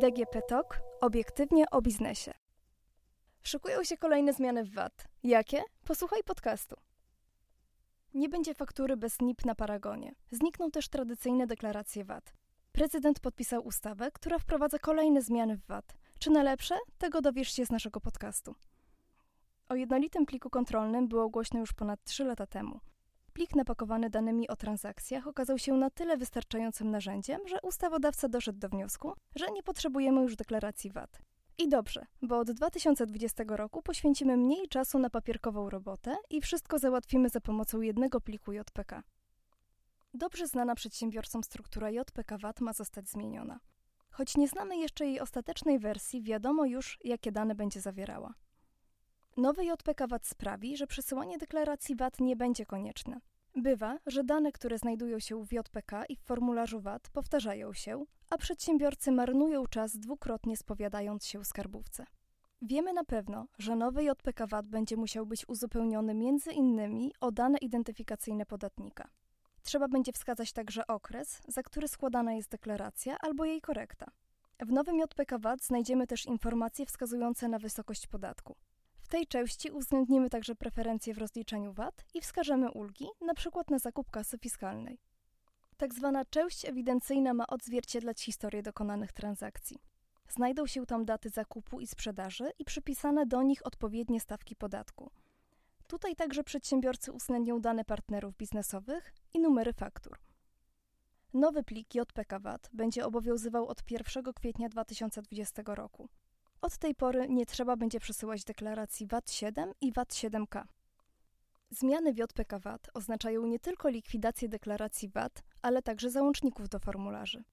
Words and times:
DGP 0.00 0.42
Talk 0.48 0.80
obiektywnie 1.00 1.70
o 1.70 1.82
biznesie. 1.82 2.34
Szykują 3.42 3.84
się 3.84 3.96
kolejne 3.96 4.32
zmiany 4.32 4.64
w 4.64 4.74
VAT. 4.74 5.08
Jakie? 5.22 5.62
Posłuchaj 5.84 6.22
podcastu. 6.24 6.76
Nie 8.14 8.28
będzie 8.28 8.54
faktury 8.54 8.96
bez 8.96 9.20
NIP 9.20 9.44
na 9.44 9.54
paragonie. 9.54 10.14
Znikną 10.30 10.70
też 10.70 10.88
tradycyjne 10.88 11.46
deklaracje 11.46 12.04
VAT. 12.04 12.34
Prezydent 12.72 13.20
podpisał 13.20 13.66
ustawę, 13.66 14.10
która 14.10 14.38
wprowadza 14.38 14.78
kolejne 14.78 15.22
zmiany 15.22 15.56
w 15.56 15.66
VAT. 15.66 15.96
Czy 16.18 16.30
na 16.30 16.42
lepsze? 16.42 16.78
Tego 16.98 17.20
dowiesz 17.20 17.52
się 17.52 17.66
z 17.66 17.70
naszego 17.70 18.00
podcastu. 18.00 18.54
O 19.70 19.74
jednolitym 19.74 20.26
pliku 20.26 20.50
kontrolnym 20.50 21.08
było 21.08 21.28
głośno 21.28 21.60
już 21.60 21.72
ponad 21.72 22.04
3 22.04 22.24
lata 22.24 22.46
temu. 22.46 22.80
Plik 23.32 23.54
napakowany 23.54 24.10
danymi 24.10 24.48
o 24.48 24.56
transakcjach 24.56 25.26
okazał 25.26 25.58
się 25.58 25.72
na 25.72 25.90
tyle 25.90 26.16
wystarczającym 26.16 26.90
narzędziem, 26.90 27.40
że 27.48 27.60
ustawodawca 27.62 28.28
doszedł 28.28 28.58
do 28.58 28.68
wniosku, 28.68 29.12
że 29.36 29.50
nie 29.50 29.62
potrzebujemy 29.62 30.22
już 30.22 30.36
deklaracji 30.36 30.90
VAT. 30.90 31.22
I 31.58 31.68
dobrze, 31.68 32.06
bo 32.22 32.38
od 32.38 32.50
2020 32.50 33.44
roku 33.48 33.82
poświęcimy 33.82 34.36
mniej 34.36 34.68
czasu 34.68 34.98
na 34.98 35.10
papierkową 35.10 35.70
robotę 35.70 36.16
i 36.30 36.40
wszystko 36.40 36.78
załatwimy 36.78 37.28
za 37.28 37.40
pomocą 37.40 37.80
jednego 37.80 38.20
pliku 38.20 38.52
JPK. 38.52 39.02
Dobrze 40.14 40.46
znana 40.46 40.74
przedsiębiorcom 40.74 41.44
struktura 41.44 41.90
JPK 41.90 42.38
VAT 42.38 42.60
ma 42.60 42.72
zostać 42.72 43.08
zmieniona. 43.08 43.60
Choć 44.10 44.36
nie 44.36 44.48
znamy 44.48 44.76
jeszcze 44.76 45.06
jej 45.06 45.20
ostatecznej 45.20 45.78
wersji, 45.78 46.22
wiadomo 46.22 46.64
już, 46.64 46.98
jakie 47.04 47.32
dane 47.32 47.54
będzie 47.54 47.80
zawierała. 47.80 48.34
Nowy 49.36 49.64
JPK 49.64 50.06
VAT 50.06 50.26
sprawi, 50.26 50.76
że 50.76 50.86
przesyłanie 50.86 51.38
deklaracji 51.38 51.96
VAT 51.96 52.20
nie 52.20 52.36
będzie 52.36 52.66
konieczne. 52.66 53.20
Bywa, 53.56 53.98
że 54.06 54.24
dane, 54.24 54.52
które 54.52 54.78
znajdują 54.78 55.18
się 55.18 55.44
w 55.44 55.52
JPK 55.52 56.04
i 56.08 56.16
w 56.16 56.20
formularzu 56.20 56.80
VAT 56.80 57.10
powtarzają 57.12 57.72
się, 57.72 58.04
a 58.30 58.38
przedsiębiorcy 58.38 59.12
marnują 59.12 59.66
czas 59.66 59.98
dwukrotnie 59.98 60.56
spowiadając 60.56 61.26
się 61.26 61.44
skarbówce. 61.44 62.06
Wiemy 62.62 62.92
na 62.92 63.04
pewno, 63.04 63.46
że 63.58 63.76
nowy 63.76 64.04
JPK 64.04 64.46
VAT 64.46 64.66
będzie 64.66 64.96
musiał 64.96 65.26
być 65.26 65.48
uzupełniony 65.48 66.14
między 66.14 66.52
innymi 66.52 67.12
o 67.20 67.32
dane 67.32 67.58
identyfikacyjne 67.58 68.46
podatnika. 68.46 69.08
Trzeba 69.62 69.88
będzie 69.88 70.12
wskazać 70.12 70.52
także 70.52 70.86
okres, 70.86 71.42
za 71.48 71.62
który 71.62 71.88
składana 71.88 72.32
jest 72.32 72.50
deklaracja 72.50 73.18
albo 73.20 73.44
jej 73.44 73.60
korekta. 73.60 74.10
W 74.60 74.72
nowym 74.72 74.98
JPK 74.98 75.38
VAT 75.38 75.62
znajdziemy 75.62 76.06
też 76.06 76.26
informacje 76.26 76.86
wskazujące 76.86 77.48
na 77.48 77.58
wysokość 77.58 78.06
podatku 78.06 78.56
tej 79.10 79.26
części 79.26 79.70
uwzględnimy 79.70 80.30
także 80.30 80.54
preferencje 80.54 81.14
w 81.14 81.18
rozliczeniu 81.18 81.72
VAT 81.72 82.04
i 82.14 82.20
wskażemy 82.20 82.70
ulgi, 82.70 83.06
np. 83.22 83.50
na 83.70 83.78
zakup 83.78 84.10
kasy 84.10 84.38
fiskalnej. 84.38 84.98
Tak 85.76 85.94
zwana 85.94 86.24
część 86.24 86.64
ewidencyjna 86.64 87.34
ma 87.34 87.46
odzwierciedlać 87.46 88.22
historię 88.22 88.62
dokonanych 88.62 89.12
transakcji. 89.12 89.78
Znajdą 90.28 90.66
się 90.66 90.86
tam 90.86 91.04
daty 91.04 91.28
zakupu 91.28 91.80
i 91.80 91.86
sprzedaży 91.86 92.50
i 92.58 92.64
przypisane 92.64 93.26
do 93.26 93.42
nich 93.42 93.66
odpowiednie 93.66 94.20
stawki 94.20 94.56
podatku. 94.56 95.10
Tutaj 95.86 96.16
także 96.16 96.44
przedsiębiorcy 96.44 97.12
uwzględnią 97.12 97.60
dane 97.60 97.84
partnerów 97.84 98.36
biznesowych 98.36 99.14
i 99.34 99.40
numery 99.40 99.72
faktur. 99.72 100.18
Nowy 101.34 101.62
plik 101.62 101.94
JPK 101.94 102.40
VAT 102.40 102.70
będzie 102.72 103.06
obowiązywał 103.06 103.68
od 103.68 103.90
1 103.90 104.32
kwietnia 104.32 104.68
2020 104.68 105.62
roku. 105.66 106.08
Od 106.62 106.78
tej 106.78 106.94
pory 106.94 107.28
nie 107.28 107.46
trzeba 107.46 107.76
będzie 107.76 108.00
przesyłać 108.00 108.44
deklaracji 108.44 109.06
VAT-7 109.06 109.72
i 109.80 109.92
VAT-7K. 109.92 110.64
Zmiany 111.70 112.12
w 112.12 112.18
JPK 112.18 112.58
VAT 112.58 112.90
oznaczają 112.94 113.46
nie 113.46 113.58
tylko 113.58 113.88
likwidację 113.88 114.48
deklaracji 114.48 115.08
VAT, 115.08 115.42
ale 115.62 115.82
także 115.82 116.10
załączników 116.10 116.68
do 116.68 116.78
formularzy. 116.78 117.44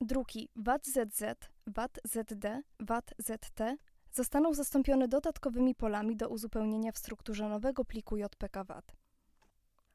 Druki 0.00 0.48
VAT-ZZ, 0.56 1.22
VAT-ZD, 1.66 2.62
VAT-ZT 2.80 3.76
zostaną 4.12 4.54
zastąpione 4.54 5.08
dodatkowymi 5.08 5.74
polami 5.74 6.16
do 6.16 6.28
uzupełnienia 6.28 6.92
w 6.92 6.98
strukturze 6.98 7.48
nowego 7.48 7.84
pliku 7.84 8.16
JPK 8.16 8.64
VAT. 8.64 8.92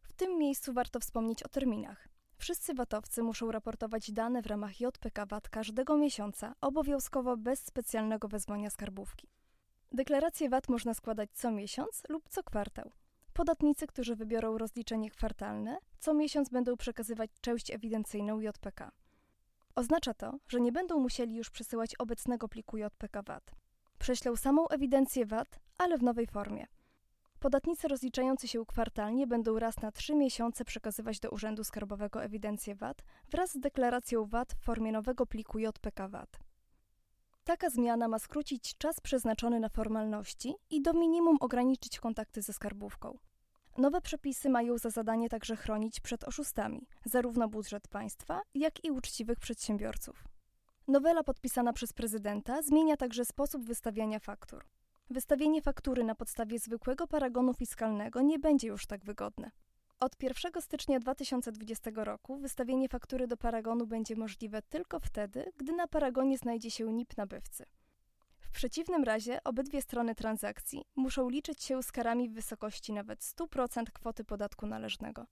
W 0.01 0.13
tym 0.13 0.37
miejscu 0.37 0.73
warto 0.73 0.99
wspomnieć 0.99 1.43
o 1.43 1.49
terminach. 1.49 2.14
Wszyscy 2.37 2.73
VAT-owcy 2.73 3.23
muszą 3.23 3.51
raportować 3.51 4.11
dane 4.11 4.41
w 4.41 4.45
ramach 4.45 4.81
JPK 4.81 5.25
VAT 5.25 5.49
każdego 5.49 5.97
miesiąca, 5.97 6.55
obowiązkowo 6.61 7.37
bez 7.37 7.65
specjalnego 7.65 8.27
wezwania 8.27 8.69
skarbówki. 8.69 9.27
Deklarację 9.91 10.49
VAT 10.49 10.69
można 10.69 10.93
składać 10.93 11.29
co 11.33 11.51
miesiąc 11.51 12.03
lub 12.09 12.29
co 12.29 12.43
kwartał. 12.43 12.91
Podatnicy, 13.33 13.87
którzy 13.87 14.15
wybiorą 14.15 14.57
rozliczenie 14.57 15.09
kwartalne, 15.09 15.77
co 15.99 16.13
miesiąc 16.13 16.49
będą 16.49 16.77
przekazywać 16.77 17.31
część 17.41 17.71
ewidencyjną 17.71 18.39
JPK. 18.39 18.91
Oznacza 19.75 20.13
to, 20.13 20.39
że 20.47 20.61
nie 20.61 20.71
będą 20.71 20.99
musieli 20.99 21.35
już 21.35 21.49
przesyłać 21.49 21.95
obecnego 21.95 22.47
pliku 22.47 22.77
JPK 22.77 23.23
VAT. 23.23 23.51
Prześlą 23.99 24.35
samą 24.35 24.67
ewidencję 24.67 25.25
VAT, 25.25 25.59
ale 25.77 25.97
w 25.97 26.03
nowej 26.03 26.27
formie. 26.27 26.67
Podatnicy 27.45 27.87
rozliczający 27.87 28.47
się 28.47 28.65
kwartalnie 28.65 29.27
będą 29.27 29.59
raz 29.59 29.81
na 29.81 29.91
trzy 29.91 30.15
miesiące 30.15 30.65
przekazywać 30.65 31.19
do 31.19 31.29
Urzędu 31.29 31.63
Skarbowego 31.63 32.23
ewidencję 32.23 32.75
VAT 32.75 33.03
wraz 33.31 33.51
z 33.51 33.59
deklaracją 33.59 34.25
VAT 34.25 34.53
w 34.53 34.63
formie 34.63 34.91
nowego 34.91 35.25
pliku 35.25 35.59
JPK 35.59 36.07
VAT. 36.07 36.39
Taka 37.43 37.69
zmiana 37.69 38.07
ma 38.07 38.19
skrócić 38.19 38.77
czas 38.77 38.99
przeznaczony 38.99 39.59
na 39.59 39.69
formalności 39.69 40.55
i 40.69 40.81
do 40.81 40.93
minimum 40.93 41.37
ograniczyć 41.39 41.99
kontakty 41.99 42.41
ze 42.41 42.53
skarbówką. 42.53 43.17
Nowe 43.77 44.01
przepisy 44.01 44.49
mają 44.49 44.77
za 44.77 44.89
zadanie 44.89 45.29
także 45.29 45.55
chronić 45.55 45.99
przed 45.99 46.23
oszustami, 46.23 46.87
zarówno 47.05 47.47
budżet 47.47 47.87
państwa, 47.87 48.41
jak 48.53 48.85
i 48.85 48.91
uczciwych 48.91 49.39
przedsiębiorców. 49.39 50.23
Nowela 50.87 51.23
podpisana 51.23 51.73
przez 51.73 51.93
prezydenta 51.93 52.61
zmienia 52.61 52.97
także 52.97 53.25
sposób 53.25 53.65
wystawiania 53.65 54.19
faktur. 54.19 54.65
Wystawienie 55.09 55.61
faktury 55.61 56.03
na 56.03 56.15
podstawie 56.15 56.59
zwykłego 56.59 57.07
paragonu 57.07 57.53
fiskalnego 57.53 58.21
nie 58.21 58.39
będzie 58.39 58.67
już 58.67 58.85
tak 58.85 59.05
wygodne. 59.05 59.51
Od 59.99 60.23
1 60.23 60.61
stycznia 60.61 60.99
2020 60.99 61.91
roku 61.95 62.37
wystawienie 62.37 62.89
faktury 62.89 63.27
do 63.27 63.37
paragonu 63.37 63.87
będzie 63.87 64.15
możliwe 64.15 64.61
tylko 64.61 64.99
wtedy, 64.99 65.51
gdy 65.57 65.73
na 65.73 65.87
paragonie 65.87 66.37
znajdzie 66.37 66.71
się 66.71 66.93
NIP 66.93 67.17
nabywcy. 67.17 67.65
W 68.39 68.51
przeciwnym 68.51 69.03
razie 69.03 69.43
obydwie 69.43 69.81
strony 69.81 70.15
transakcji 70.15 70.85
muszą 70.95 71.29
liczyć 71.29 71.63
się 71.63 71.83
z 71.83 71.91
karami 71.91 72.29
w 72.29 72.33
wysokości 72.33 72.93
nawet 72.93 73.19
100% 73.19 73.83
kwoty 73.93 74.23
podatku 74.23 74.67
należnego. 74.67 75.25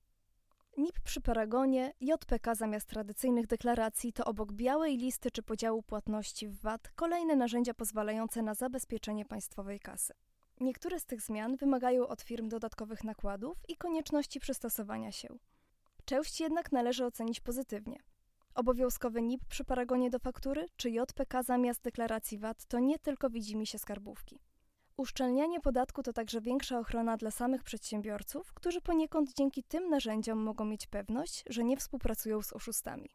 NIP 0.77 0.99
przy 0.99 1.21
paragonie, 1.21 1.93
JPK 2.01 2.55
zamiast 2.55 2.87
tradycyjnych 2.87 3.47
deklaracji 3.47 4.13
to 4.13 4.25
obok 4.25 4.53
białej 4.53 4.97
listy 4.97 5.31
czy 5.31 5.43
podziału 5.43 5.83
płatności 5.83 6.47
w 6.47 6.61
VAT 6.61 6.91
kolejne 6.95 7.35
narzędzia 7.35 7.73
pozwalające 7.73 8.41
na 8.41 8.53
zabezpieczenie 8.53 9.25
państwowej 9.25 9.79
kasy. 9.79 10.13
Niektóre 10.59 10.99
z 10.99 11.05
tych 11.05 11.21
zmian 11.21 11.55
wymagają 11.55 12.07
od 12.07 12.21
firm 12.21 12.49
dodatkowych 12.49 13.03
nakładów 13.03 13.57
i 13.67 13.77
konieczności 13.77 14.39
przystosowania 14.39 15.11
się. 15.11 15.27
Część 16.05 16.39
jednak 16.39 16.71
należy 16.71 17.05
ocenić 17.05 17.39
pozytywnie. 17.39 17.99
Obowiązkowy 18.55 19.21
NIP 19.21 19.45
przy 19.45 19.63
paragonie 19.63 20.09
do 20.09 20.19
faktury 20.19 20.65
czy 20.77 20.89
JPK 20.89 21.43
zamiast 21.43 21.81
deklaracji 21.81 22.37
VAT 22.37 22.65
to 22.65 22.79
nie 22.79 22.99
tylko 22.99 23.29
widzimy 23.29 23.65
się 23.65 23.77
skarbówki. 23.77 24.39
Uszczelnianie 24.97 25.59
podatku 25.59 26.03
to 26.03 26.13
także 26.13 26.41
większa 26.41 26.79
ochrona 26.79 27.17
dla 27.17 27.31
samych 27.31 27.63
przedsiębiorców, 27.63 28.53
którzy 28.53 28.81
poniekąd 28.81 29.33
dzięki 29.33 29.63
tym 29.63 29.89
narzędziom 29.89 30.39
mogą 30.39 30.65
mieć 30.65 30.87
pewność, 30.87 31.43
że 31.49 31.63
nie 31.63 31.77
współpracują 31.77 32.41
z 32.41 32.53
oszustami. 32.53 33.09